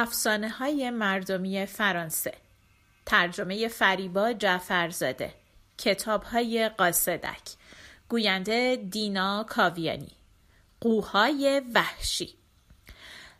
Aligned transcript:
افسانه 0.00 0.48
های 0.48 0.90
مردمی 0.90 1.66
فرانسه. 1.66 2.34
ترجمه 3.06 3.68
فریبا 3.68 4.32
جعفرزاده. 4.32 5.34
کتاب 5.78 6.22
های 6.22 6.68
قاصدک. 6.68 7.40
گوینده 8.08 8.76
دینا 8.90 9.44
کاویانی. 9.48 10.12
قوهای 10.80 11.62
وحشی. 11.74 12.34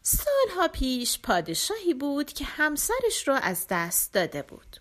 سالها 0.02 0.68
پیش 0.68 1.18
پادشاهی 1.18 1.94
بود 1.94 2.32
که 2.32 2.44
همسرش 2.44 3.28
رو 3.28 3.34
از 3.42 3.66
دست 3.70 4.12
داده 4.12 4.42
بود. 4.42 4.76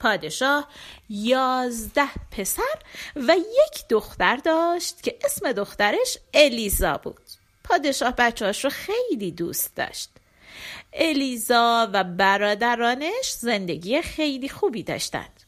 پادشاه 0.00 0.68
یازده 1.08 2.10
پسر 2.30 2.78
و 3.16 3.36
یک 3.36 3.88
دختر 3.88 4.36
داشت 4.36 5.02
که 5.02 5.18
اسم 5.24 5.52
دخترش 5.52 6.18
الیزا 6.34 6.96
بود. 6.96 7.20
پادشاه 7.64 8.10
بچهاش 8.10 8.64
رو 8.64 8.70
خیلی 8.70 9.30
دوست 9.30 9.76
داشت. 9.76 10.10
الیزا 10.92 11.90
و 11.92 12.04
برادرانش 12.04 13.30
زندگی 13.30 14.02
خیلی 14.02 14.48
خوبی 14.48 14.82
داشتند 14.82 15.42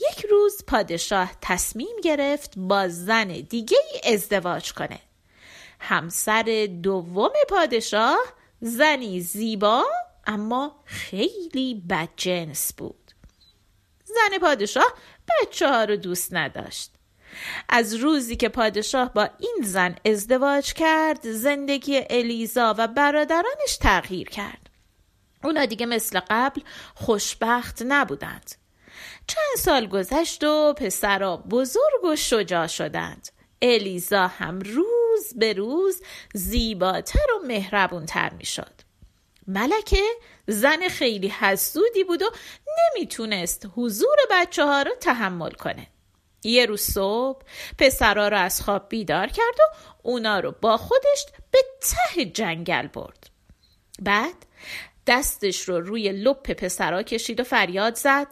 یک 0.00 0.26
روز 0.30 0.64
پادشاه 0.66 1.32
تصمیم 1.40 1.96
گرفت 2.04 2.52
با 2.56 2.88
زن 2.88 3.28
دیگه 3.28 3.78
ای 3.92 4.14
ازدواج 4.14 4.72
کنه. 4.72 5.00
همسر 5.80 6.68
دوم 6.82 7.32
پادشاه 7.48 8.18
زنی 8.60 9.20
زیبا 9.20 9.84
اما 10.26 10.82
خیلی 10.84 11.82
بدجنس 11.90 12.72
بود. 12.72 13.10
زن 14.04 14.38
پادشاه 14.40 14.94
بچه 15.28 15.68
ها 15.68 15.84
رو 15.84 15.96
دوست 15.96 16.34
نداشت. 16.34 16.90
از 17.68 17.94
روزی 17.94 18.36
که 18.36 18.48
پادشاه 18.48 19.12
با 19.12 19.30
این 19.38 19.58
زن 19.62 19.96
ازدواج 20.04 20.72
کرد 20.72 21.30
زندگی 21.30 22.00
الیزا 22.10 22.74
و 22.78 22.88
برادرانش 22.88 23.76
تغییر 23.80 24.28
کرد. 24.28 24.69
اونا 25.44 25.64
دیگه 25.64 25.86
مثل 25.86 26.20
قبل 26.30 26.60
خوشبخت 26.94 27.82
نبودند. 27.86 28.54
چند 29.26 29.56
سال 29.58 29.86
گذشت 29.86 30.44
و 30.44 30.74
پسرا 30.76 31.36
بزرگ 31.36 32.04
و 32.04 32.16
شجاع 32.16 32.66
شدند. 32.66 33.28
الیزا 33.62 34.26
هم 34.26 34.60
روز 34.60 35.34
به 35.36 35.52
روز 35.52 36.02
زیباتر 36.34 37.32
و 37.36 37.46
مهربونتر 37.46 38.30
می 38.30 38.44
شد 38.44 38.72
ملکه 39.46 40.02
زن 40.46 40.88
خیلی 40.88 41.28
حسودی 41.28 42.04
بود 42.04 42.22
و 42.22 42.30
نمی‌تونست 42.78 43.66
حضور 43.76 44.16
بچه 44.30 44.64
ها 44.64 44.82
رو 44.82 44.90
تحمل 45.00 45.50
کنه. 45.50 45.86
یه 46.44 46.66
روز 46.66 46.80
صبح 46.80 47.42
پسرا 47.78 48.28
رو 48.28 48.36
از 48.36 48.62
خواب 48.62 48.88
بیدار 48.88 49.26
کرد 49.26 49.60
و 49.60 49.76
اونا 50.02 50.40
رو 50.40 50.54
با 50.60 50.76
خودش 50.76 51.26
به 51.50 51.58
ته 51.80 52.24
جنگل 52.24 52.86
برد. 52.86 53.30
بعد 54.02 54.46
دستش 55.10 55.60
رو 55.60 55.80
روی 55.80 56.12
لپ 56.12 56.52
پسرا 56.52 57.02
کشید 57.02 57.40
و 57.40 57.44
فریاد 57.44 57.94
زد. 57.94 58.26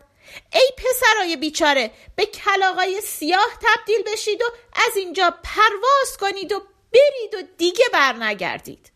ای 0.53 0.71
پسرای 0.77 1.37
بیچاره 1.37 1.91
به 2.17 2.27
کلاغای 2.27 3.01
سیاه 3.01 3.59
تبدیل 3.63 4.13
بشید 4.13 4.43
و 4.43 4.45
از 4.73 4.97
اینجا 4.97 5.35
پرواز 5.43 6.17
کنید 6.21 6.53
و 6.53 6.63
برید 6.93 7.35
و 7.35 7.49
دیگه 7.59 7.85
برنگردید. 7.93 8.93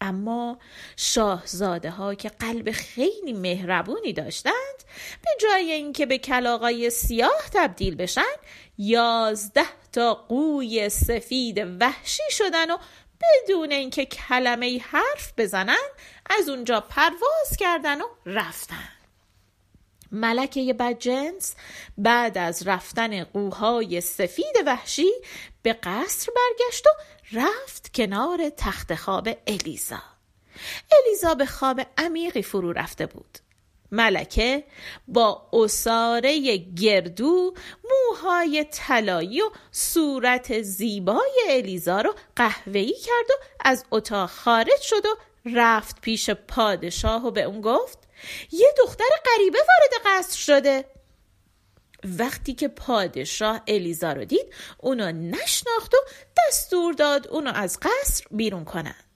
اما 0.00 0.58
شاهزاده 0.96 1.90
ها 1.90 2.14
که 2.14 2.28
قلب 2.28 2.70
خیلی 2.70 3.32
مهربونی 3.32 4.12
داشتند 4.12 4.84
به 5.22 5.30
جای 5.40 5.72
اینکه 5.72 6.06
به 6.06 6.18
کلاغای 6.18 6.90
سیاه 6.90 7.42
تبدیل 7.54 7.94
بشن 7.94 8.22
یازده 8.78 9.66
تا 9.92 10.14
قوی 10.14 10.88
سفید 10.88 11.58
وحشی 11.80 12.22
شدن 12.30 12.70
و 12.70 12.76
بدون 13.20 13.72
اینکه 13.72 14.06
کلمه 14.06 14.80
حرف 14.80 15.32
بزنن 15.36 15.88
از 16.30 16.48
اونجا 16.48 16.80
پرواز 16.80 17.56
کردن 17.58 18.00
و 18.00 18.04
رفتن. 18.26 18.88
ملکه 20.12 20.74
بدجنس 20.74 21.54
بعد 21.98 22.38
از 22.38 22.66
رفتن 22.66 23.24
قوهای 23.24 24.00
سفید 24.00 24.56
وحشی 24.66 25.10
به 25.62 25.72
قصر 25.72 26.32
برگشت 26.36 26.86
و 26.86 26.90
رفت 27.32 27.94
کنار 27.94 28.50
تخت 28.56 28.94
خواب 28.94 29.28
الیزا. 29.46 30.02
الیزا 30.92 31.34
به 31.34 31.46
خواب 31.46 31.80
عمیقی 31.98 32.42
فرو 32.42 32.72
رفته 32.72 33.06
بود. 33.06 33.38
ملکه 33.92 34.64
با 35.08 35.48
اساره 35.52 36.56
گردو 36.56 37.54
موهای 37.90 38.66
طلایی 38.70 39.40
و 39.40 39.50
صورت 39.72 40.62
زیبای 40.62 41.40
الیزا 41.48 42.00
رو 42.00 42.14
قهوه‌ای 42.36 42.94
کرد 42.94 43.30
و 43.30 43.44
از 43.60 43.84
اتاق 43.90 44.30
خارج 44.30 44.80
شد 44.80 45.06
و 45.06 45.16
رفت 45.54 46.00
پیش 46.00 46.30
پادشاه 46.30 47.26
و 47.26 47.30
به 47.30 47.42
اون 47.42 47.60
گفت 47.60 47.98
یه 48.52 48.74
دختر 48.78 49.04
غریبه 49.26 49.58
وارد 49.58 50.02
قصر 50.06 50.38
شده. 50.38 50.84
وقتی 52.04 52.54
که 52.54 52.68
پادشاه 52.68 53.62
الیزا 53.66 54.12
رو 54.12 54.24
دید 54.24 54.54
اونو 54.78 55.12
نشناخت 55.12 55.94
و 55.94 55.98
دستور 56.38 56.94
داد 56.94 57.28
اونو 57.28 57.52
از 57.54 57.78
قصر 57.82 58.24
بیرون 58.30 58.64
کنند 58.64 59.07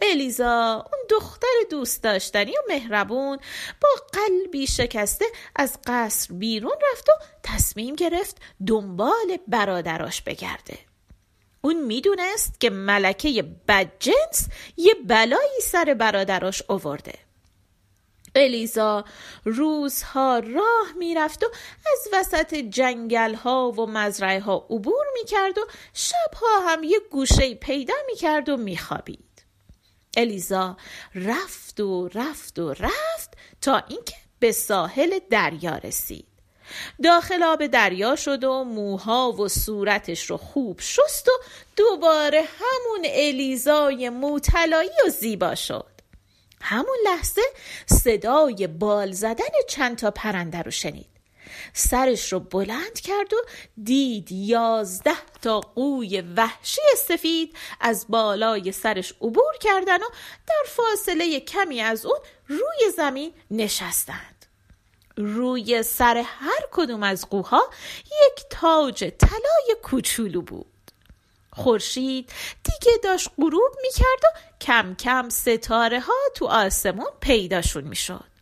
الیزا 0.00 0.74
اون 0.92 1.00
دختر 1.10 1.46
دوست 1.70 2.02
داشتنی 2.02 2.50
و 2.50 2.60
مهربون 2.68 3.38
با 3.80 3.88
قلبی 4.12 4.66
شکسته 4.66 5.24
از 5.56 5.78
قصر 5.86 6.34
بیرون 6.34 6.76
رفت 6.92 7.08
و 7.08 7.12
تصمیم 7.42 7.94
گرفت 7.94 8.36
دنبال 8.66 9.38
برادراش 9.48 10.22
بگرده. 10.22 10.78
اون 11.60 11.82
می‌دونست 11.82 12.60
که 12.60 12.70
ملکه 12.70 13.42
بدجنس 13.68 14.48
یه 14.76 14.94
بلایی 14.94 15.60
سر 15.62 15.94
برادراش 15.98 16.62
اوورده. 16.68 17.14
الیزا 18.34 19.04
روزها 19.44 20.38
راه 20.38 20.92
می‌رفت 20.98 21.44
و 21.44 21.46
از 21.92 22.08
وسط 22.12 22.54
جنگل 22.54 23.34
ها 23.34 23.70
و 23.70 23.86
مزرعه 23.86 24.40
ها 24.40 24.66
عبور 24.70 25.06
می‌کرد 25.14 25.58
و 25.58 25.66
شبها 25.92 26.60
هم 26.60 26.84
یه 26.84 27.00
گوشه 27.10 27.54
پیدا 27.54 27.94
می‌کرد 28.06 28.48
و 28.48 28.56
میخوابید. 28.56 29.25
الیزا 30.16 30.76
رفت 31.14 31.80
و 31.80 32.08
رفت 32.08 32.58
و 32.58 32.72
رفت 32.72 33.36
تا 33.60 33.82
اینکه 33.88 34.14
به 34.38 34.52
ساحل 34.52 35.18
دریا 35.30 35.76
رسید. 35.76 36.26
داخل 37.02 37.42
آب 37.42 37.66
دریا 37.66 38.16
شد 38.16 38.44
و 38.44 38.64
موها 38.64 39.32
و 39.32 39.48
صورتش 39.48 40.30
رو 40.30 40.36
خوب 40.36 40.80
شست 40.80 41.28
و 41.28 41.32
دوباره 41.76 42.40
همون 42.40 43.06
الیزای 43.08 44.08
موتلایی 44.08 44.90
و 45.06 45.10
زیبا 45.10 45.54
شد. 45.54 45.90
همون 46.60 46.96
لحظه 47.04 47.42
صدای 47.86 48.66
بال 48.66 49.12
زدن 49.12 49.44
چند 49.68 49.98
تا 49.98 50.10
پرنده 50.10 50.62
رو 50.62 50.70
شنید. 50.70 51.15
سرش 51.72 52.32
رو 52.32 52.40
بلند 52.40 53.00
کرد 53.00 53.34
و 53.34 53.36
دید 53.84 54.32
یازده 54.32 55.16
تا 55.42 55.60
قوی 55.60 56.20
وحشی 56.20 56.80
سفید 56.96 57.56
از 57.80 58.06
بالای 58.08 58.72
سرش 58.72 59.14
عبور 59.20 59.56
کردن 59.60 59.98
و 60.02 60.08
در 60.46 60.64
فاصله 60.66 61.40
کمی 61.40 61.80
از 61.80 62.06
اون 62.06 62.18
روی 62.48 62.90
زمین 62.96 63.32
نشستند. 63.50 64.46
روی 65.16 65.82
سر 65.82 66.16
هر 66.26 66.60
کدوم 66.72 67.02
از 67.02 67.30
قوها 67.30 67.70
یک 68.04 68.44
تاج 68.50 69.04
طلای 69.04 69.76
کوچولو 69.82 70.42
بود. 70.42 70.66
خورشید 71.52 72.32
دیگه 72.64 72.98
داشت 73.04 73.30
غروب 73.38 73.72
می‌کرد 73.82 74.24
و 74.24 74.38
کم 74.60 74.94
کم 74.94 75.28
ستاره 75.28 76.00
ها 76.00 76.14
تو 76.34 76.46
آسمون 76.46 77.10
پیداشون 77.20 77.84
می‌شد. 77.84 78.35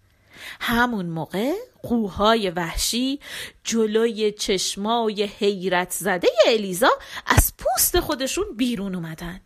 همون 0.66 1.06
موقع 1.06 1.52
قوهای 1.82 2.50
وحشی 2.50 3.20
جلوی 3.64 4.32
چشمای 4.32 5.22
حیرت 5.22 5.90
زده 5.90 6.28
الیزا 6.46 6.90
از 7.26 7.52
پوست 7.58 8.00
خودشون 8.00 8.44
بیرون 8.56 8.94
اومدن. 8.94 9.40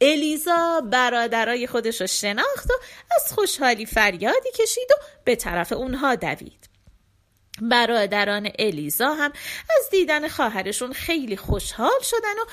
الیزا 0.00 0.80
برادرای 0.92 1.66
خودش 1.66 2.00
رو 2.00 2.06
شناخت 2.06 2.70
و 2.70 2.74
از 3.16 3.32
خوشحالی 3.32 3.86
فریادی 3.86 4.50
کشید 4.54 4.88
و 4.90 4.94
به 5.24 5.36
طرف 5.36 5.72
اونها 5.72 6.14
دوید. 6.14 6.68
برادران 7.62 8.50
الیزا 8.58 9.14
هم 9.14 9.32
از 9.78 9.90
دیدن 9.90 10.28
خواهرشون 10.28 10.92
خیلی 10.92 11.36
خوشحال 11.36 12.00
شدن 12.02 12.38
و 12.38 12.44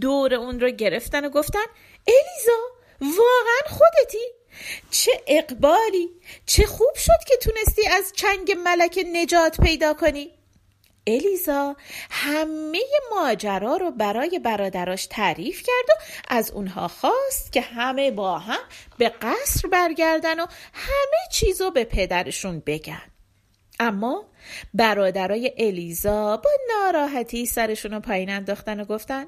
دور 0.00 0.34
اون 0.34 0.60
رو 0.60 0.70
گرفتن 0.70 1.24
و 1.24 1.28
گفتن 1.28 1.64
الیزا 2.06 2.76
واقعا 3.00 3.78
خودتی؟ 3.78 4.26
چه 4.90 5.12
اقبالی 5.26 6.08
چه 6.46 6.66
خوب 6.66 6.94
شد 6.94 7.24
که 7.28 7.36
تونستی 7.36 7.88
از 7.88 8.12
چنگ 8.16 8.52
ملک 8.64 9.04
نجات 9.12 9.60
پیدا 9.60 9.94
کنی. 9.94 10.30
الیزا 11.06 11.76
همه 12.10 12.82
ماجرا 13.10 13.76
رو 13.76 13.90
برای 13.90 14.38
برادراش 14.38 15.06
تعریف 15.06 15.62
کرد 15.62 15.90
و 15.90 16.02
از 16.28 16.50
اونها 16.50 16.88
خواست 16.88 17.52
که 17.52 17.60
همه 17.60 18.10
با 18.10 18.38
هم 18.38 18.58
به 18.98 19.08
قصر 19.08 19.68
برگردن 19.68 20.40
و 20.40 20.46
همه 20.72 21.30
چیزو 21.32 21.70
به 21.70 21.84
پدرشون 21.84 22.62
بگن. 22.66 23.02
اما 23.80 24.24
برادرای 24.74 25.52
الیزا 25.58 26.36
با 26.36 26.50
ناراحتی 26.68 27.46
سرشون 27.46 27.90
رو 27.90 28.00
پایین 28.00 28.30
انداختن 28.30 28.80
و 28.80 28.84
گفتن 28.84 29.26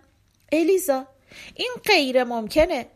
الیزا 0.52 1.06
این 1.54 1.70
غیر 1.84 2.24
ممکنه. 2.24 2.86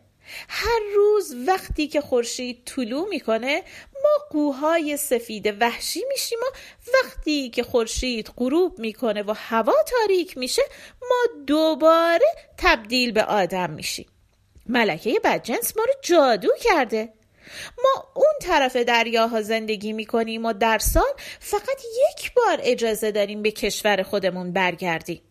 هر 0.49 0.79
روز 0.95 1.35
وقتی 1.47 1.87
که 1.87 2.01
خورشید 2.01 2.61
طلوع 2.65 3.07
می‌کنه 3.09 3.63
ما 4.03 4.25
قوهای 4.31 4.97
سفید 4.97 5.61
وحشی 5.61 6.01
میشیم 6.09 6.39
و 6.41 6.55
وقتی 6.93 7.49
که 7.49 7.63
خورشید 7.63 8.31
غروب 8.37 8.79
می‌کنه 8.79 9.23
و 9.23 9.33
هوا 9.37 9.75
تاریک 9.87 10.37
میشه 10.37 10.61
ما 11.01 11.43
دوباره 11.47 12.27
تبدیل 12.57 13.11
به 13.11 13.23
آدم 13.23 13.69
میشیم. 13.69 14.05
ملکه 14.65 15.19
بدجنس 15.23 15.77
ما 15.77 15.83
رو 15.83 15.93
جادو 16.01 16.49
کرده. 16.61 17.13
ما 17.83 18.11
اون 18.13 18.33
طرف 18.41 18.75
دریاها 18.75 19.41
زندگی 19.41 19.93
می‌کنیم 19.93 20.45
و 20.45 20.53
در 20.53 20.77
سال 20.77 21.13
فقط 21.39 21.81
یک 22.11 22.33
بار 22.33 22.59
اجازه 22.61 23.11
داریم 23.11 23.41
به 23.41 23.51
کشور 23.51 24.03
خودمون 24.03 24.53
برگردیم. 24.53 25.21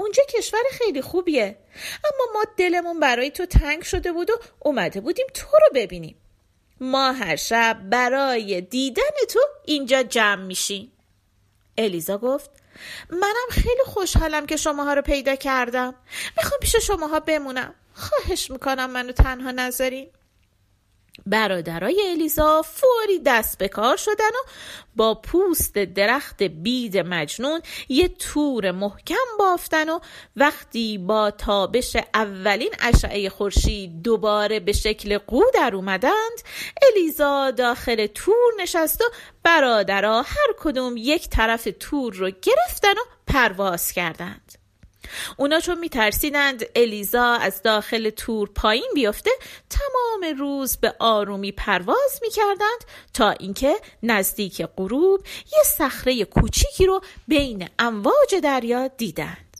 اونجا 0.00 0.22
کشور 0.28 0.62
خیلی 0.70 1.02
خوبیه. 1.02 1.56
اما 2.04 2.32
ما 2.34 2.44
دلمون 2.56 3.00
برای 3.00 3.30
تو 3.30 3.46
تنگ 3.46 3.82
شده 3.82 4.12
بود 4.12 4.30
و 4.30 4.34
اومده 4.58 5.00
بودیم 5.00 5.26
تو 5.34 5.46
رو 5.52 5.68
ببینیم. 5.74 6.16
ما 6.80 7.12
هر 7.12 7.36
شب 7.36 7.80
برای 7.90 8.60
دیدن 8.60 9.02
تو 9.28 9.40
اینجا 9.64 10.02
جمع 10.02 10.42
میشیم. 10.42 10.92
الیزا 11.78 12.18
گفت 12.18 12.50
منم 13.10 13.48
خیلی 13.50 13.82
خوشحالم 13.86 14.46
که 14.46 14.56
شماها 14.56 14.94
رو 14.94 15.02
پیدا 15.02 15.34
کردم. 15.34 15.94
می‌خوام 16.36 16.60
پیش 16.60 16.76
شماها 16.76 17.20
بمونم. 17.20 17.74
خواهش 17.94 18.50
می‌کنم 18.50 18.90
منو 18.90 19.12
تنها 19.12 19.50
نذارین. 19.50 20.10
برادرای 21.26 22.02
الیزا 22.10 22.62
فوری 22.62 23.18
دست 23.26 23.58
به 23.58 23.68
کار 23.68 23.96
شدن 23.96 24.30
و 24.30 24.48
با 24.96 25.14
پوست 25.14 25.74
درخت 25.74 26.42
بید 26.42 26.98
مجنون 26.98 27.60
یه 27.88 28.08
تور 28.08 28.70
محکم 28.70 29.14
بافتن 29.38 29.88
و 29.88 29.98
وقتی 30.36 30.98
با 30.98 31.30
تابش 31.30 31.96
اولین 32.14 32.70
اشعه 32.80 33.28
خورشید 33.28 34.02
دوباره 34.02 34.60
به 34.60 34.72
شکل 34.72 35.18
قو 35.18 35.42
در 35.54 35.70
اومدند 35.74 36.40
الیزا 36.82 37.50
داخل 37.50 38.06
تور 38.06 38.52
نشست 38.62 39.00
و 39.00 39.04
برادرها 39.42 40.22
هر 40.22 40.54
کدوم 40.58 40.94
یک 40.96 41.28
طرف 41.28 41.68
تور 41.80 42.14
رو 42.14 42.30
گرفتن 42.30 42.92
و 42.92 43.04
پرواز 43.26 43.92
کردند. 43.92 44.59
اونا 45.36 45.60
چون 45.60 45.78
میترسیدند 45.78 46.64
الیزا 46.74 47.34
از 47.34 47.62
داخل 47.62 48.10
تور 48.10 48.50
پایین 48.54 48.90
بیفته 48.94 49.30
تمام 49.70 50.38
روز 50.38 50.76
به 50.76 50.94
آرومی 50.98 51.52
پرواز 51.52 52.20
می‌کردند 52.22 52.84
تا 53.14 53.30
اینکه 53.30 53.74
نزدیک 54.02 54.62
غروب 54.76 55.20
یه 55.52 55.62
صخره 55.64 56.24
کوچیکی 56.24 56.86
رو 56.86 57.00
بین 57.28 57.68
امواج 57.78 58.34
دریا 58.42 58.88
دیدند. 58.88 59.50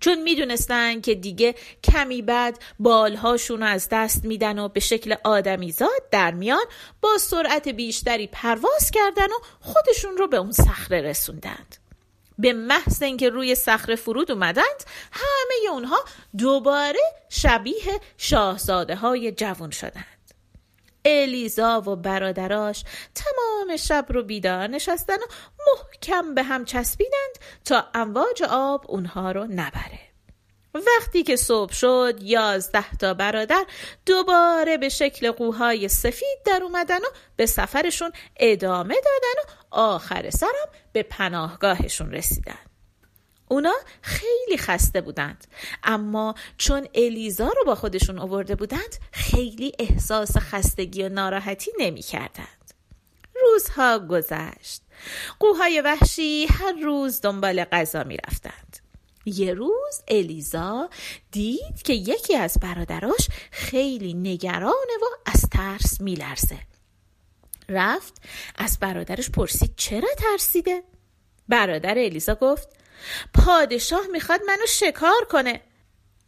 چون 0.00 0.22
می‌دونستن 0.22 1.00
که 1.00 1.14
دیگه 1.14 1.54
کمی 1.84 2.22
بعد 2.22 2.58
بالهاشون 2.78 3.62
از 3.62 3.88
دست 3.90 4.24
میدن 4.24 4.58
و 4.58 4.68
به 4.68 4.80
شکل 4.80 5.14
آدمیزاد 5.24 6.10
در 6.10 6.30
میان 6.30 6.64
با 7.00 7.18
سرعت 7.18 7.68
بیشتری 7.68 8.26
پرواز 8.26 8.90
کردن 8.90 9.26
و 9.26 9.38
خودشون 9.60 10.16
رو 10.16 10.28
به 10.28 10.36
اون 10.36 10.52
صخره 10.52 11.00
رسوندند. 11.00 11.76
به 12.40 12.52
محض 12.52 13.02
اینکه 13.02 13.28
روی 13.28 13.54
صخره 13.54 13.96
فرود 13.96 14.30
اومدند 14.30 14.84
همه 15.12 15.72
اونها 15.72 16.04
دوباره 16.38 17.00
شبیه 17.28 18.00
شاهزاده 18.18 18.96
های 18.96 19.32
جوان 19.32 19.70
شدند. 19.70 20.04
الیزا 21.04 21.80
و 21.80 21.96
برادراش 21.96 22.84
تمام 23.14 23.76
شب 23.76 24.06
رو 24.08 24.22
بیدار 24.22 24.66
نشستن 24.66 25.14
و 25.14 25.26
محکم 25.66 26.34
به 26.34 26.42
هم 26.42 26.64
چسبیدند 26.64 27.38
تا 27.64 27.86
امواج 27.94 28.42
آب 28.50 28.84
اونها 28.88 29.32
رو 29.32 29.44
نبره. 29.44 30.09
وقتی 30.74 31.22
که 31.22 31.36
صبح 31.36 31.72
شد 31.72 32.18
یازده 32.22 32.96
تا 32.96 33.14
برادر 33.14 33.66
دوباره 34.06 34.76
به 34.76 34.88
شکل 34.88 35.30
قوهای 35.30 35.88
سفید 35.88 36.38
در 36.44 36.60
اومدن 36.62 36.98
و 36.98 37.08
به 37.36 37.46
سفرشون 37.46 38.12
ادامه 38.36 38.94
دادن 38.94 39.42
و 39.44 39.74
آخر 39.74 40.30
سرم 40.30 40.68
به 40.92 41.02
پناهگاهشون 41.02 42.12
رسیدن. 42.12 42.58
اونا 43.48 43.74
خیلی 44.02 44.58
خسته 44.58 45.00
بودند 45.00 45.46
اما 45.84 46.34
چون 46.58 46.88
الیزا 46.94 47.48
رو 47.48 47.64
با 47.66 47.74
خودشون 47.74 48.18
آورده 48.18 48.54
بودند 48.54 48.96
خیلی 49.12 49.72
احساس 49.78 50.36
خستگی 50.36 51.02
و 51.02 51.08
ناراحتی 51.08 51.70
نمی 51.78 52.02
کردند. 52.02 52.74
روزها 53.42 53.98
گذشت. 53.98 54.82
قوهای 55.40 55.80
وحشی 55.80 56.46
هر 56.46 56.72
روز 56.82 57.20
دنبال 57.20 57.64
غذا 57.64 58.04
می 58.04 58.16
رفتند 58.16 58.89
یه 59.24 59.54
روز 59.54 60.02
الیزا 60.08 60.90
دید 61.30 61.82
که 61.84 61.92
یکی 61.92 62.36
از 62.36 62.56
برادراش 62.62 63.28
خیلی 63.50 64.14
نگرانه 64.14 64.96
و 65.02 65.06
از 65.26 65.42
ترس 65.52 66.00
میلرزه. 66.00 66.58
رفت 67.68 68.22
از 68.58 68.78
برادرش 68.80 69.30
پرسید 69.30 69.74
چرا 69.76 70.08
ترسیده؟ 70.18 70.82
برادر 71.48 71.98
الیزا 71.98 72.34
گفت 72.34 72.68
پادشاه 73.34 74.06
می‌خواد 74.12 74.40
منو 74.46 74.66
شکار 74.68 75.24
کنه. 75.30 75.60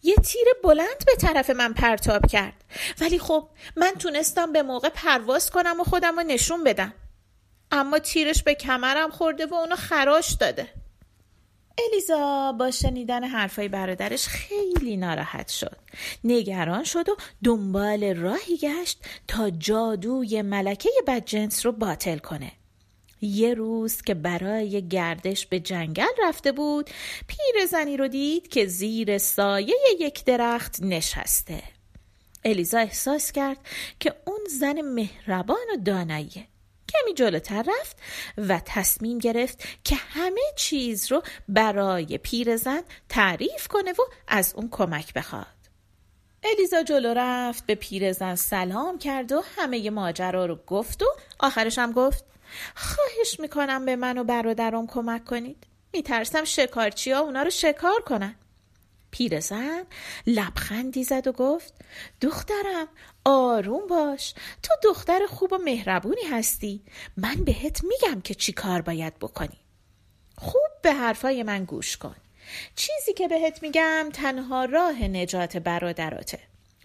یه 0.03 0.15
تیر 0.17 0.47
بلند 0.65 1.07
به 1.07 1.17
طرف 1.17 1.51
من 1.51 1.73
پرتاب 1.73 2.27
کرد. 2.27 2.65
ولی 3.01 3.19
خب 3.19 3.49
من 3.77 3.93
تونستم 3.99 4.53
به 4.53 4.63
موقع 4.63 4.89
پرواز 4.89 5.51
کنم 5.51 5.81
و 5.81 5.85
خودم 5.85 6.17
رو 6.17 6.23
نشون 6.23 6.65
بدم. 6.65 6.95
اما 7.71 7.99
تیرش 7.99 8.43
به 8.43 8.55
کمرم 8.55 9.11
خورده 9.11 9.47
و 9.47 9.55
اونو 9.55 9.77
خراش 9.77 10.33
داده. 10.33 10.82
الیزا 11.79 12.53
با 12.53 12.71
شنیدن 12.71 13.25
حرفای 13.25 13.69
برادرش 13.69 14.27
خیلی 14.27 14.97
ناراحت 14.97 15.49
شد. 15.49 15.77
نگران 16.25 16.85
شد 16.85 17.09
و 17.09 17.17
دنبال 17.45 18.17
راهی 18.17 18.57
گشت 18.57 18.99
تا 19.29 19.51
جادوی 19.51 20.43
ملکه 20.43 20.91
بدجنس 21.07 21.67
رو 21.67 21.73
باطل 21.73 22.19
کنه. 22.19 22.53
یه 23.21 23.55
روز 23.55 24.03
که 24.03 24.15
برای 24.15 24.89
گردش 24.89 25.47
به 25.47 25.61
جنگل 25.61 26.13
رفته 26.23 26.53
بود 26.53 26.91
پیرزنی 27.27 27.97
رو 27.97 28.09
دید 28.09 28.49
که 28.49 28.67
زیر 28.67 29.19
سایه 29.19 29.77
یک 30.01 30.25
درخت 30.25 30.83
نشسته. 30.83 31.63
الیزا 32.45 32.79
احساس 32.79 33.33
کرد 33.33 33.59
که 34.01 34.15
اون 34.27 34.41
زن 34.61 34.81
مهربان 34.81 35.67
و 35.75 35.77
داناییه. 35.85 36.47
کمی 36.89 37.15
جلوتر 37.15 37.63
رفت 37.63 37.97
و 38.39 38.61
تصمیم 38.65 39.19
گرفت 39.19 39.63
که 39.85 39.95
همه 39.97 40.43
چیز 40.57 41.13
رو 41.13 41.23
برای 41.49 42.19
پیرزن 42.19 42.83
تعریف 43.09 43.69
کنه 43.69 43.93
و 43.93 44.03
از 44.29 44.55
اون 44.57 44.69
کمک 44.71 45.15
بخواد. 45.15 45.47
الیزا 46.45 46.83
جلو 46.83 47.15
رفت 47.17 47.67
به 47.67 47.75
پیرزن 47.75 48.35
سلام 48.35 48.99
کرد 48.99 49.33
و 49.33 49.43
همه 49.57 49.91
ماجرا 49.91 50.47
رو 50.47 50.57
گفت 50.67 51.03
و 51.03 51.07
آخرش 51.41 51.79
هم 51.79 51.93
گفت 51.93 52.25
خواهش 52.75 53.41
می‌کنم 53.41 53.85
به 53.85 53.97
من 53.97 54.19
و 54.19 54.25
برادرم 54.25 54.87
کمک 54.87 55.25
کنید. 55.25 55.67
میترسم 55.93 56.45
شکارچی 56.45 57.13
ها 57.13 57.21
اونا 57.21 57.43
رو 57.43 57.51
شکار 57.51 58.01
کنن. 58.07 58.35
پیرزن 59.13 59.85
لبخندی 60.27 61.05
زد 61.05 61.27
و 61.27 61.33
گفت 61.33 61.75
دخترم 62.21 62.89
آروم 63.25 63.87
باش 63.87 64.35
تو 64.63 64.75
دختر 64.85 65.27
خوب 65.27 65.53
و 65.53 65.59
مهربونی 65.59 66.23
هستی. 66.31 66.83
من 67.17 67.35
بهت 67.35 67.81
میگم 67.85 68.21
که 68.21 68.35
چی 68.35 68.53
کار 68.53 68.83
باید 68.83 69.19
بکنی. 69.19 69.59
خوب 70.39 70.71
به 70.83 70.93
حرفای 70.93 71.43
من 71.43 71.65
گوش 71.65 71.97
کن. 71.97 72.17
چیزی 72.77 73.13
که 73.13 73.29
بهت 73.29 73.63
میگم 73.63 74.09
تنها 74.13 74.65
راه 74.65 75.03
نجات 75.03 75.57
برادراته. 75.57 76.39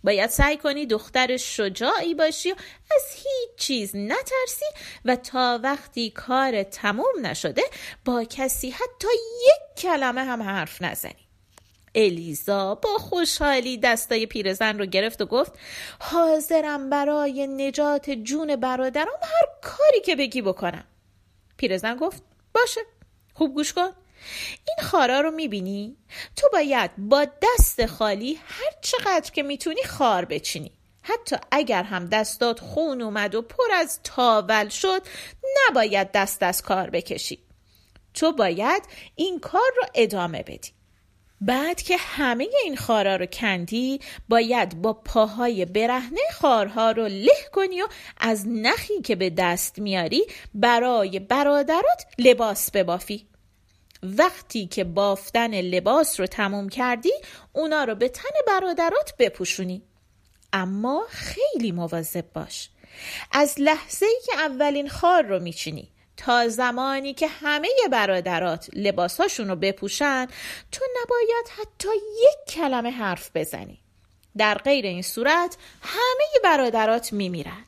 باید 0.04 0.30
سعی 0.30 0.58
کنی 0.58 0.86
دختر 0.86 1.38
شجاعی 1.38 2.14
باشی 2.14 2.52
و 2.52 2.56
از 2.96 3.04
هیچ 3.14 3.58
چیز 3.58 3.96
نترسی 3.96 4.66
و 5.06 5.16
تا 5.16 5.60
وقتی 5.64 6.10
کار 6.10 6.64
تموم 6.64 7.14
نشده 7.22 7.64
با 8.06 8.24
کسی 8.24 8.70
حتی 8.70 9.08
یک 9.48 9.82
کلمه 9.82 10.24
هم 10.24 10.44
حرف 10.44 10.82
نزنی. 10.82 11.27
الیزا 11.98 12.76
با 12.76 12.90
خوشحالی 12.90 13.78
دستای 13.78 14.26
پیرزن 14.26 14.80
رو 14.80 14.86
گرفت 14.86 15.22
و 15.22 15.26
گفت 15.26 15.52
حاضرم 16.00 16.90
برای 16.90 17.48
نجات 17.48 18.10
جون 18.10 18.56
برادرم 18.56 19.08
هر 19.22 19.46
کاری 19.62 20.02
که 20.02 20.16
بگی 20.16 20.42
بکنم. 20.42 20.84
پیرزن 21.58 21.96
گفت 21.96 22.24
باشه 22.54 22.82
خوب 23.34 23.54
گوش 23.54 23.74
کن. 23.74 23.90
این 24.68 24.88
خارا 24.88 25.22
رو 25.22 25.32
می‌بینی؟ 25.32 25.98
تو 26.36 26.48
باید 26.54 26.92
با 26.98 27.26
دست 27.26 27.86
خالی 27.86 28.40
هر 28.48 28.72
چقدر 28.82 29.32
که 29.32 29.44
می‌تونی 29.44 29.84
خار 29.84 30.26
بچینی. 30.26 30.72
حتی 31.02 31.36
اگر 31.52 31.84
هم 31.84 32.06
دستات 32.06 32.60
خون 32.60 33.02
اومد 33.02 33.36
و 33.36 33.42
پر 33.42 33.72
از 33.74 34.00
تاول 34.04 34.70
شد 34.70 35.02
نباید 35.70 36.12
دست 36.12 36.44
از 36.44 36.62
کار 36.62 36.90
بکشی. 36.90 37.40
تو 38.14 38.32
باید 38.32 38.84
این 39.16 39.40
کار 39.40 39.72
رو 39.78 39.84
ادامه 39.96 40.44
بدی. 40.44 40.77
بعد 41.42 41.82
که 41.82 41.98
همه 41.98 42.48
این 42.64 42.76
خارا 42.76 43.16
رو 43.16 43.26
کندی 43.26 44.00
باید 44.30 44.82
با 44.82 44.94
پاهای 44.94 45.66
برهنه 45.66 46.22
خارها 46.34 46.92
رو 46.92 47.08
له 47.08 47.48
کنی 47.52 47.82
و 47.82 47.88
از 48.18 48.48
نخی 48.48 49.02
که 49.02 49.16
به 49.16 49.30
دست 49.30 49.80
میاری 49.80 50.24
برای 50.54 51.20
برادرات 51.20 52.06
لباس 52.18 52.72
ببافی. 52.72 53.28
وقتی 54.04 54.68
که 54.68 54.84
بافتن 54.84 55.62
لباس 55.62 56.20
رو 56.20 56.28
تموم 56.28 56.70
کردی 56.70 57.14
اونا 57.54 57.84
رو 57.84 57.96
به 57.96 58.10
تن 58.10 58.30
برادرات 58.48 59.14
بپوشونی. 59.20 59.82
اما 60.54 61.06
خیلی 61.10 61.72
مواظب 61.72 62.26
باش. 62.34 62.70
از 63.32 63.56
لحظه 63.58 64.06
ای 64.06 64.20
که 64.26 64.40
اولین 64.40 64.90
خار 64.90 65.24
رو 65.24 65.40
میچینی. 65.40 65.92
تا 66.18 66.48
زمانی 66.48 67.14
که 67.14 67.28
همه 67.28 67.70
برادرات 67.92 68.70
لباساشون 68.74 69.48
رو 69.48 69.56
بپوشن 69.56 70.28
تو 70.72 70.86
نباید 71.02 71.48
حتی 71.58 71.90
یک 71.96 72.56
کلمه 72.56 72.92
حرف 72.92 73.30
بزنی. 73.36 73.80
در 74.38 74.58
غیر 74.58 74.86
این 74.86 75.02
صورت 75.02 75.58
همه 75.82 76.42
برادرات 76.44 77.14
میمیرن. 77.14 77.66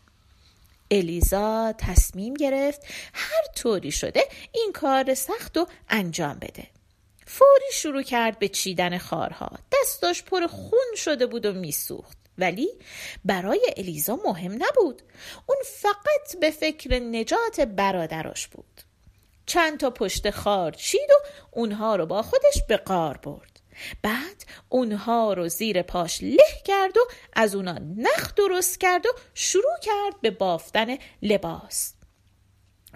الیزا 0.91 1.74
تصمیم 1.77 2.34
گرفت 2.34 2.82
هر 3.13 3.44
طوری 3.56 3.91
شده 3.91 4.24
این 4.51 4.72
کار 4.74 5.13
سخت 5.13 5.58
و 5.58 5.68
انجام 5.89 6.34
بده. 6.34 6.68
فوری 7.25 7.72
شروع 7.74 8.01
کرد 8.01 8.39
به 8.39 8.48
چیدن 8.48 8.98
خارها. 8.98 9.51
دستاش 9.72 10.24
پر 10.24 10.48
خون 10.48 10.96
شده 10.96 11.25
بود 11.25 11.46
و 11.46 11.53
میسوخت. 11.53 12.18
ولی 12.39 12.69
برای 13.25 13.62
الیزا 13.77 14.19
مهم 14.25 14.53
نبود. 14.53 15.01
اون 15.46 15.58
فقط 15.65 16.39
به 16.41 16.51
فکر 16.51 17.00
نجات 17.00 17.62
برادراش 17.62 18.48
بود. 18.48 18.81
چند 19.46 19.79
تا 19.79 19.89
پشت 19.89 20.29
خار 20.29 20.72
چید 20.72 21.10
و 21.10 21.27
اونها 21.51 21.96
رو 21.96 22.05
با 22.05 22.22
خودش 22.22 22.63
به 22.67 22.77
قار 22.77 23.17
برد. 23.17 23.60
بعد 24.01 24.46
اونها 24.69 25.34
رو 25.34 25.48
زیر 25.48 25.81
پاش 25.81 26.24
له 26.24 26.62
کرد 26.65 26.98
و 26.98 27.01
از 27.34 27.55
اونا 27.55 27.77
نخ 27.98 28.36
درست 28.36 28.79
کرد 28.79 29.05
و 29.05 29.10
شروع 29.34 29.79
کرد 29.81 30.22
به 30.22 30.31
بافتن 30.31 30.98
لباس. 31.22 31.93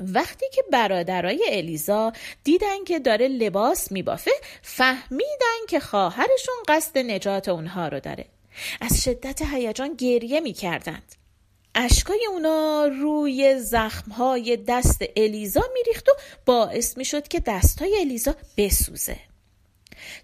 وقتی 0.02 0.46
که 0.54 0.64
برادرای 0.72 1.46
الیزا 1.48 2.14
دیدن 2.44 2.84
که 2.84 3.00
داره 3.00 3.28
لباس 3.28 3.92
میبافه 3.92 4.32
فهمیدن 4.62 5.66
که 5.70 5.80
خواهرشون 5.80 6.56
قصد 6.68 6.98
نجات 6.98 7.50
اونها 7.50 7.88
رو 7.88 8.00
داره. 8.00 8.26
از 8.82 9.04
شدت 9.04 9.42
هیجان 9.42 9.94
گریه 9.94 10.40
می‌کردند. 10.40 11.16
اشکای 11.76 12.26
اونا 12.32 12.86
روی 12.86 13.60
زخمهای 13.60 14.58
دست 14.58 15.04
الیزا 15.16 15.64
میریخت 15.74 16.10
و 16.10 16.12
باعث 16.46 16.98
می‌شد 16.98 17.28
که 17.28 17.40
دستهای 17.40 17.98
الیزا 18.00 18.36
بسوزه. 18.58 19.18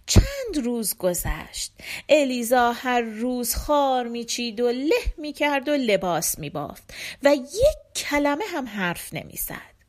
چند 0.06 0.66
روز 0.66 0.98
گذشت. 0.98 1.72
الیزا 2.10 2.72
هر 2.72 3.02
روز 3.02 3.56
خار 3.56 4.08
میچید 4.08 4.60
و 4.60 4.72
له 4.72 5.04
می‌کرد 5.18 5.70
و 5.70 5.72
لباس 5.72 6.40
میبافت 6.40 6.94
و 7.24 7.36
یک 7.36 7.96
کلمه 7.96 8.46
هم 8.46 8.68
حرف 8.68 9.14
نمی‌زد. 9.14 9.80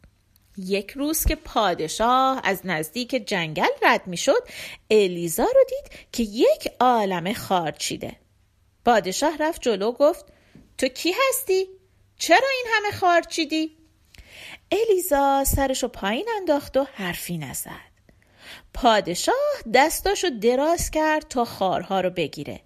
یک 0.59 0.90
روز 0.90 1.25
که 1.25 1.35
پادشاه 1.35 2.40
از 2.44 2.61
نزدیک 2.64 3.11
جنگل 3.11 3.68
رد 3.82 4.06
می‌شد 4.06 4.49
الیزا 4.90 5.42
رو 5.42 5.64
دید 5.68 6.09
که 6.12 6.23
یک 6.23 6.73
عالم 6.80 7.32
خار 7.32 7.70
چیده. 7.70 8.16
پادشاه 8.84 9.37
رفت 9.37 9.62
جلو 9.62 9.92
گفت 9.92 10.25
تو 10.78 10.88
کی 10.88 11.14
هستی؟ 11.28 11.66
چرا 12.16 12.49
این 12.56 12.66
همه 12.75 12.92
خار 12.96 13.22
چیدی؟ 13.22 13.76
الیزا 14.72 15.44
سرشو 15.44 15.88
پایین 15.88 16.28
انداخت 16.37 16.76
و 16.76 16.87
حرفی 16.94 17.38
نزد 17.38 17.90
پادشاه 18.75 19.34
دستاشو 19.75 20.28
دراز 20.28 20.90
کرد 20.90 21.28
تا 21.28 21.44
خارها 21.44 22.00
رو 22.00 22.10
بگیره 22.10 22.60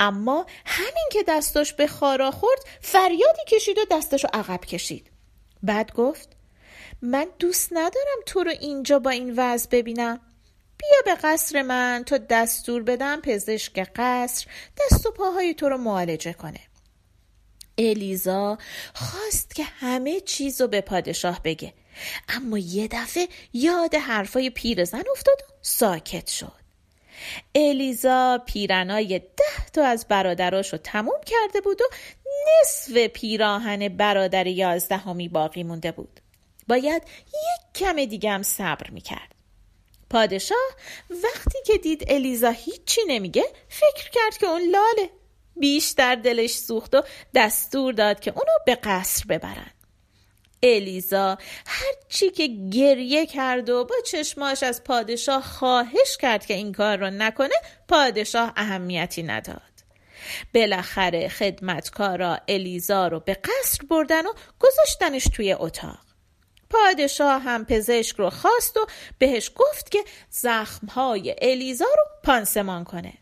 اما 0.00 0.46
همین 0.66 1.08
که 1.12 1.24
دستاش 1.28 1.72
به 1.72 1.86
خارا 1.86 2.30
خورد 2.30 2.60
فریادی 2.80 3.42
کشید 3.48 3.78
و 3.78 3.84
دستاشو 3.90 4.28
عقب 4.32 4.64
کشید 4.64 5.10
بعد 5.62 5.92
گفت 5.92 6.28
من 7.02 7.26
دوست 7.38 7.68
ندارم 7.72 8.18
تو 8.26 8.42
رو 8.44 8.50
اینجا 8.50 8.98
با 8.98 9.10
این 9.10 9.34
وضع 9.36 9.68
ببینم 9.70 10.20
بیا 10.78 11.14
به 11.14 11.20
قصر 11.22 11.62
من 11.62 12.02
تا 12.06 12.18
دستور 12.18 12.82
بدم 12.82 13.20
پزشک 13.20 13.90
قصر 13.96 14.46
دست 14.78 15.06
و 15.06 15.10
پاهای 15.10 15.54
تو 15.54 15.68
رو 15.68 15.76
معالجه 15.76 16.32
کنه. 16.32 16.60
الیزا 17.78 18.58
خواست 18.94 19.54
که 19.54 19.64
همه 19.64 20.20
چیز 20.20 20.60
رو 20.60 20.68
به 20.68 20.80
پادشاه 20.80 21.40
بگه 21.42 21.74
اما 22.28 22.58
یه 22.58 22.88
دفعه 22.88 23.28
یاد 23.52 23.94
حرفای 23.94 24.50
پیرزن 24.50 25.02
افتاد 25.12 25.42
و 25.48 25.52
ساکت 25.62 26.26
شد. 26.26 26.58
الیزا 27.54 28.42
پیرنای 28.46 29.18
ده 29.18 29.66
تا 29.72 29.84
از 29.84 30.06
برادراش 30.08 30.72
رو 30.72 30.78
تموم 30.78 31.20
کرده 31.26 31.60
بود 31.60 31.80
و 31.82 31.84
نصف 32.62 32.98
پیراهن 32.98 33.88
برادر 33.88 34.46
یازدهمی 34.46 35.28
باقی 35.28 35.62
مونده 35.62 35.92
بود. 35.92 36.20
باید 36.68 37.02
یک 37.26 37.74
کم 37.74 38.04
دیگه 38.04 38.30
هم 38.30 38.42
صبر 38.42 38.90
می‌کرد. 38.90 39.37
پادشاه 40.10 40.68
وقتی 41.10 41.58
که 41.66 41.78
دید 41.78 42.04
الیزا 42.08 42.50
هیچی 42.50 43.00
نمیگه 43.08 43.44
فکر 43.68 44.10
کرد 44.10 44.36
که 44.38 44.46
اون 44.46 44.62
لاله. 44.62 45.10
بیشتر 45.56 46.14
دلش 46.14 46.54
سوخت 46.54 46.94
و 46.94 47.02
دستور 47.34 47.92
داد 47.92 48.20
که 48.20 48.30
اونو 48.30 48.52
به 48.66 48.74
قصر 48.74 49.24
ببرن. 49.28 49.70
الیزا 50.62 51.38
هرچی 51.66 52.30
که 52.30 52.46
گریه 52.72 53.26
کرد 53.26 53.70
و 53.70 53.84
با 53.84 53.94
چشماش 54.06 54.62
از 54.62 54.84
پادشاه 54.84 55.42
خواهش 55.42 56.16
کرد 56.20 56.46
که 56.46 56.54
این 56.54 56.72
کار 56.72 56.98
رو 56.98 57.10
نکنه 57.10 57.54
پادشاه 57.88 58.52
اهمیتی 58.56 59.22
نداد. 59.22 59.62
بالاخره 60.54 61.28
خدمتکارا 61.28 62.38
الیزا 62.48 63.08
رو 63.08 63.20
به 63.20 63.34
قصر 63.34 63.86
بردن 63.90 64.26
و 64.26 64.32
گذاشتنش 64.60 65.24
توی 65.24 65.52
اتاق. 65.52 66.07
پادشاه 66.70 67.42
هم 67.42 67.64
پزشک 67.64 68.16
رو 68.16 68.30
خواست 68.30 68.76
و 68.76 68.86
بهش 69.18 69.50
گفت 69.56 69.90
که 69.90 70.04
زخمهای 70.30 71.36
الیزا 71.42 71.84
رو 71.84 72.04
پانسمان 72.24 72.84
کنه. 72.84 73.12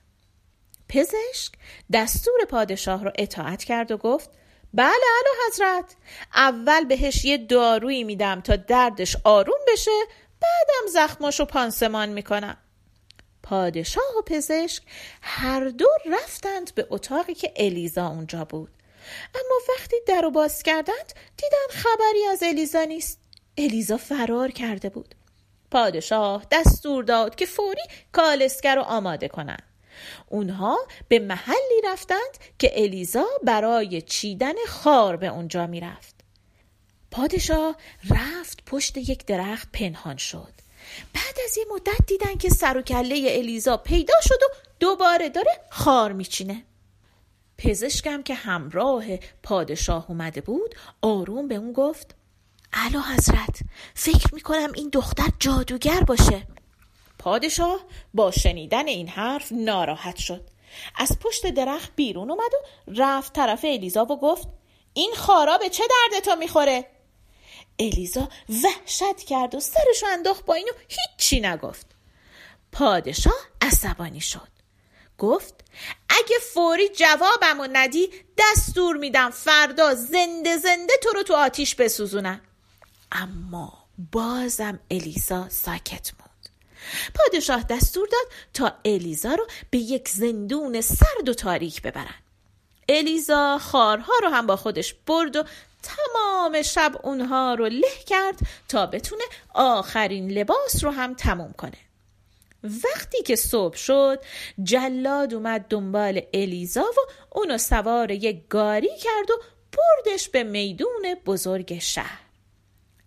پزشک 0.88 1.52
دستور 1.92 2.44
پادشاه 2.44 3.04
رو 3.04 3.12
اطاعت 3.18 3.64
کرد 3.64 3.90
و 3.90 3.96
گفت 3.96 4.30
بله 4.74 4.86
اعلی 4.86 5.48
حضرت 5.48 5.96
اول 6.34 6.84
بهش 6.84 7.24
یه 7.24 7.38
دارویی 7.38 8.04
میدم 8.04 8.40
تا 8.40 8.56
دردش 8.56 9.16
آروم 9.24 9.58
بشه 9.72 9.90
بعدم 10.40 10.92
زخماشو 10.92 11.44
پانسمان 11.44 12.08
می‌کنم. 12.08 12.56
پادشاه 13.42 14.18
و 14.18 14.22
پزشک 14.22 14.82
هر 15.22 15.64
دو 15.64 15.88
رفتند 16.06 16.74
به 16.74 16.86
اتاقی 16.90 17.34
که 17.34 17.52
الیزا 17.56 18.08
اونجا 18.08 18.44
بود. 18.44 18.70
اما 19.34 19.58
وقتی 19.68 19.96
در 20.06 20.20
رو 20.20 20.30
باز 20.30 20.62
کردند 20.62 21.12
دیدن 21.36 21.82
خبری 21.82 22.24
از 22.32 22.42
الیزا 22.42 22.84
نیست. 22.84 23.25
الیزا 23.58 23.96
فرار 23.96 24.50
کرده 24.50 24.88
بود. 24.88 25.14
پادشاه 25.70 26.46
دستور 26.50 27.04
داد 27.04 27.34
که 27.34 27.46
فوری 27.46 27.82
کالسکر 28.12 28.74
رو 28.74 28.82
آماده 28.82 29.28
کنند 29.28 29.62
اونها 30.28 30.78
به 31.08 31.18
محلی 31.18 31.80
رفتند 31.84 32.38
که 32.58 32.82
الیزا 32.82 33.24
برای 33.42 34.02
چیدن 34.02 34.54
خار 34.68 35.16
به 35.16 35.26
اونجا 35.26 35.66
می‌رفت. 35.66 36.14
پادشاه 37.10 37.76
رفت 38.10 38.64
پشت 38.66 38.96
یک 38.96 39.26
درخت 39.26 39.68
پنهان 39.72 40.16
شد. 40.16 40.52
بعد 41.14 41.34
از 41.44 41.58
یه 41.58 41.64
مدت 41.74 42.06
دیدن 42.06 42.34
که 42.34 42.48
سر 42.48 42.76
و 42.76 42.82
کله 42.82 43.26
الیزا 43.30 43.76
پیدا 43.76 44.14
شد 44.22 44.42
و 44.42 44.54
دوباره 44.80 45.28
داره 45.28 45.60
خار 45.70 46.12
میچینه. 46.12 46.62
پزشکم 47.58 48.22
که 48.22 48.34
همراه 48.34 49.04
پادشاه 49.42 50.06
اومده 50.08 50.40
بود 50.40 50.74
آروم 51.02 51.48
به 51.48 51.54
اون 51.54 51.72
گفت 51.72 52.14
علا 52.76 53.00
حضرت 53.00 53.58
فکر 53.94 54.34
می‌کنم 54.34 54.72
این 54.74 54.88
دختر 54.92 55.28
جادوگر 55.38 56.00
باشه. 56.00 56.46
پادشاه 57.18 57.80
با 58.14 58.30
شنیدن 58.30 58.88
این 58.88 59.08
حرف 59.08 59.52
ناراحت 59.52 60.16
شد. 60.16 60.50
از 60.96 61.18
پشت 61.18 61.46
درخت 61.46 61.92
بیرون 61.96 62.30
اومد 62.30 62.54
و 62.54 62.92
رفت 62.96 63.32
طرف 63.32 63.64
الیزا 63.64 64.04
و 64.04 64.20
گفت 64.20 64.48
این 64.94 65.12
خارا 65.16 65.58
به 65.58 65.68
چه 65.68 65.84
درد 65.90 66.24
تو 66.24 66.36
می‌خوره؟ 66.36 66.90
الیزا 67.78 68.28
وحشت 68.48 69.16
کرد 69.28 69.54
و 69.54 69.60
سرشو 69.60 70.06
انداخت 70.06 70.44
با 70.44 70.54
اینو 70.54 70.72
هیچی 70.88 71.40
نگفت. 71.40 71.86
پادشاه 72.72 73.38
عصبانی 73.60 74.20
شد. 74.20 74.48
گفت 75.18 75.54
اگه 76.08 76.38
فوری 76.54 76.88
جوابمو 76.88 77.68
ندی 77.72 78.10
دستور 78.38 78.96
میدم 78.96 79.30
فردا 79.30 79.94
زنده 79.94 80.56
زنده 80.56 80.92
تو 81.02 81.08
رو 81.08 81.22
تو 81.22 81.34
آتیش 81.34 81.74
بسوزونم. 81.74 82.40
اما 83.16 83.72
بازم 84.12 84.80
الیزا 84.90 85.48
ساکت 85.48 86.10
موند. 86.20 86.48
پادشاه 87.14 87.62
دستور 87.62 88.08
داد 88.08 88.32
تا 88.54 88.72
الیزا 88.84 89.34
رو 89.34 89.46
به 89.70 89.78
یک 89.78 90.08
زندون 90.08 90.80
سرد 90.80 91.28
و 91.28 91.34
تاریک 91.34 91.82
ببرن. 91.82 92.14
الیزا 92.88 93.58
خارها 93.58 94.12
رو 94.22 94.28
هم 94.28 94.46
با 94.46 94.56
خودش 94.56 94.94
برد 95.06 95.36
و 95.36 95.44
تمام 95.82 96.62
شب 96.62 97.00
اونها 97.02 97.54
رو 97.54 97.66
له 97.66 98.04
کرد 98.06 98.38
تا 98.68 98.86
بتونه 98.86 99.24
آخرین 99.54 100.30
لباس 100.30 100.84
رو 100.84 100.90
هم 100.90 101.14
تموم 101.14 101.52
کنه. 101.52 101.78
وقتی 102.62 103.22
که 103.22 103.36
صبح 103.36 103.76
شد 103.76 104.18
جلاد 104.62 105.34
اومد 105.34 105.66
دنبال 105.68 106.22
الیزا 106.34 106.80
و 106.84 107.10
اونو 107.30 107.58
سوار 107.58 108.10
یک 108.10 108.48
گاری 108.48 108.98
کرد 108.98 109.30
و 109.30 109.42
بردش 109.72 110.28
به 110.28 110.42
میدون 110.42 111.14
بزرگ 111.26 111.78
شهر. 111.78 112.25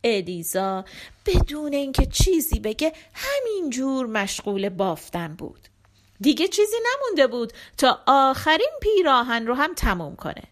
الیزا 0.03 0.86
بدون 1.25 1.74
اینکه 1.74 2.06
چیزی 2.06 2.60
بگه 2.60 2.94
همینجور 3.13 4.06
مشغول 4.06 4.70
بافتن 4.70 5.36
بود. 5.36 5.60
دیگه 6.22 6.48
چیزی 6.48 6.77
نمونده 6.86 7.27
بود 7.27 7.53
تا 7.77 8.00
آخرین 8.08 8.72
پیراهن 8.82 9.48
رو 9.48 9.53
هم 9.53 9.74
تموم 9.74 10.15
کنه. 10.15 10.44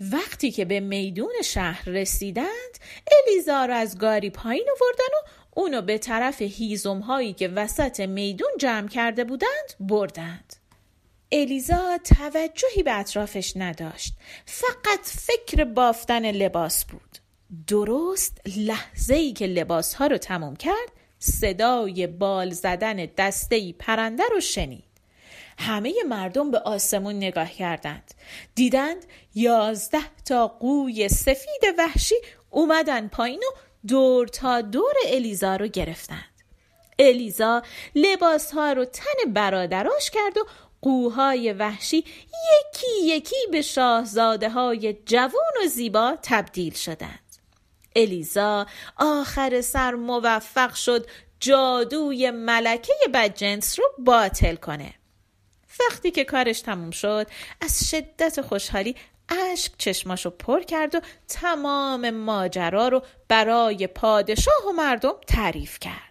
وقتی 0.00 0.50
که 0.50 0.64
به 0.64 0.80
میدون 0.80 1.32
شهر 1.44 1.88
رسیدند 1.88 2.78
الیزا 3.12 3.64
رو 3.64 3.74
از 3.74 3.98
گاری 3.98 4.30
پایین 4.30 4.66
آوردن 4.70 5.14
و 5.14 5.28
اونو 5.54 5.82
به 5.82 5.98
طرف 5.98 6.42
هیزم 6.42 7.00
هایی 7.00 7.32
که 7.32 7.48
وسط 7.48 8.00
میدون 8.00 8.50
جمع 8.58 8.88
کرده 8.88 9.24
بودند 9.24 9.74
بردند. 9.80 10.56
الیزا 11.32 11.98
توجهی 12.04 12.82
به 12.84 12.98
اطرافش 12.98 13.52
نداشت. 13.56 14.14
فقط 14.46 15.00
فکر 15.04 15.64
بافتن 15.64 16.30
لباس 16.30 16.84
بود. 16.84 17.18
درست 17.66 18.40
لحظه 18.56 19.14
ای 19.14 19.32
که 19.32 19.46
لباس 19.46 19.94
ها 19.94 20.06
رو 20.06 20.18
تموم 20.18 20.56
کرد 20.56 20.92
صدای 21.18 22.06
بال 22.06 22.50
زدن 22.50 23.08
دسته 23.18 23.72
پرنده 23.72 24.22
رو 24.30 24.40
شنید. 24.40 24.84
همه 25.58 25.94
مردم 26.08 26.50
به 26.50 26.58
آسمون 26.58 27.16
نگاه 27.16 27.52
کردند. 27.52 28.14
دیدند 28.54 29.04
یازده 29.34 30.22
تا 30.24 30.48
قوی 30.48 31.08
سفید 31.08 31.74
وحشی 31.78 32.14
اومدن 32.50 33.08
پایین 33.08 33.40
و 33.40 33.58
دور 33.86 34.26
تا 34.26 34.60
دور 34.60 34.94
الیزا 35.06 35.56
رو 35.56 35.66
گرفتند. 35.66 36.24
الیزا 36.98 37.62
لباس 37.94 38.50
ها 38.50 38.72
رو 38.72 38.84
تن 38.84 39.32
برادراش 39.32 40.10
کرد 40.10 40.38
و 40.38 40.44
قوهای 40.82 41.52
وحشی 41.52 41.96
یکی 41.96 43.06
یکی 43.06 43.36
به 43.52 43.62
شاهزاده 43.62 44.50
های 44.50 44.92
جوان 45.06 45.52
و 45.64 45.66
زیبا 45.66 46.18
تبدیل 46.22 46.74
شدند. 46.74 47.27
الیزا 47.98 48.66
آخر 48.96 49.60
سر 49.60 49.94
موفق 49.94 50.74
شد 50.74 51.06
جادوی 51.40 52.30
ملکه 52.30 52.92
بدجنس 53.14 53.78
رو 53.78 53.84
باطل 53.98 54.54
کنه. 54.54 54.94
وقتی 55.80 56.10
که 56.10 56.24
کارش 56.24 56.60
تموم 56.60 56.90
شد 56.90 57.26
از 57.60 57.90
شدت 57.90 58.40
خوشحالی 58.40 58.96
اشک 59.28 59.72
چشماشو 59.78 60.30
پر 60.30 60.62
کرد 60.62 60.94
و 60.94 61.00
تمام 61.28 62.10
ماجرا 62.10 62.88
رو 62.88 63.02
برای 63.28 63.86
پادشاه 63.86 64.68
و 64.68 64.72
مردم 64.72 65.14
تعریف 65.26 65.78
کرد. 65.78 66.07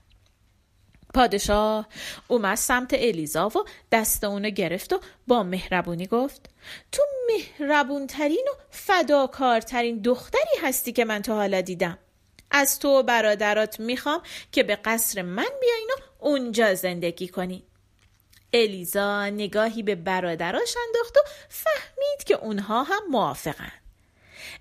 پادشاه 1.17 1.87
اومد 2.27 2.55
سمت 2.55 2.93
الیزا 2.93 3.47
و 3.47 3.51
دست 3.91 4.23
اونو 4.23 4.49
گرفت 4.49 4.93
و 4.93 4.99
با 5.27 5.43
مهربونی 5.43 6.07
گفت 6.07 6.49
تو 6.91 7.03
مهربونترین 7.27 8.47
و 8.51 8.55
فداکارترین 8.69 10.01
دختری 10.01 10.57
هستی 10.63 10.91
که 10.91 11.05
من 11.05 11.21
تا 11.21 11.35
حالا 11.35 11.61
دیدم. 11.61 11.97
از 12.51 12.79
تو 12.79 12.87
و 12.87 13.03
برادرات 13.03 13.79
می‌خوام 13.79 14.21
که 14.51 14.63
به 14.63 14.75
قصر 14.75 15.21
من 15.21 15.47
بیاین 15.61 15.89
و 15.97 16.25
اونجا 16.25 16.73
زندگی 16.73 17.27
کنین 17.27 17.63
الیزا 18.53 19.25
نگاهی 19.29 19.83
به 19.83 19.95
برادراش 19.95 20.75
انداخت 20.87 21.17
و 21.17 21.21
فهمید 21.49 22.23
که 22.25 22.35
اونها 22.35 22.83
هم 22.83 23.01
موافقن. 23.11 23.71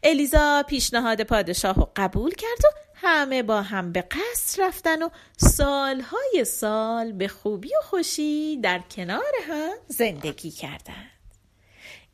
الیزا 0.02 0.64
پیشنهاد 0.68 1.22
پادشاه 1.22 1.74
رو 1.74 1.90
قبول 1.96 2.34
کرد 2.34 2.64
و 2.64 2.85
همه 2.98 3.42
با 3.42 3.62
هم 3.62 3.92
به 3.92 4.02
قصر 4.02 4.66
رفتن 4.68 5.02
و 5.02 5.08
سالهای 5.36 6.44
سال 6.46 7.12
به 7.12 7.28
خوبی 7.28 7.68
و 7.68 7.82
خوشی 7.84 8.56
در 8.56 8.78
کنار 8.78 9.32
هم 9.48 9.74
زندگی 9.88 10.50
کردند. 10.50 11.10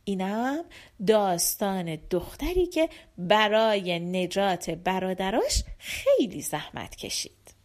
اینم 0.05 0.65
داستان 1.07 1.97
دختری 2.11 2.67
که 2.67 2.89
برای 3.19 4.01
نجات 4.01 4.71
برادراش 4.71 5.65
خیلی 5.79 6.43
زحمت 6.43 6.97
کشید. 6.97 7.62